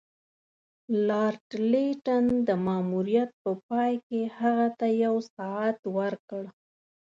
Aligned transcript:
لارډ 1.07 1.45
لیټن 1.71 2.25
د 2.47 2.49
ماموریت 2.65 3.31
په 3.43 3.51
پای 3.67 3.93
کې 4.07 4.21
هغه 4.39 4.67
ته 4.79 4.87
یو 5.03 5.15
ساعت 5.35 5.79
ورکړ. 5.97 6.43